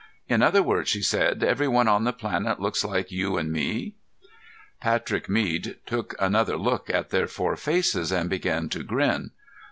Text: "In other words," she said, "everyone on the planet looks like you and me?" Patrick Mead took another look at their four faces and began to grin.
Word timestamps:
"In 0.27 0.41
other 0.41 0.63
words," 0.63 0.89
she 0.89 1.03
said, 1.03 1.43
"everyone 1.43 1.87
on 1.87 2.05
the 2.05 2.11
planet 2.11 2.59
looks 2.59 2.83
like 2.83 3.11
you 3.11 3.37
and 3.37 3.51
me?" 3.51 3.93
Patrick 4.81 5.29
Mead 5.29 5.77
took 5.85 6.15
another 6.19 6.57
look 6.57 6.89
at 6.89 7.11
their 7.11 7.27
four 7.27 7.55
faces 7.55 8.11
and 8.11 8.27
began 8.27 8.67
to 8.69 8.81
grin. 8.83 9.29